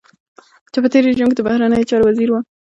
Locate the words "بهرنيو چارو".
1.47-2.03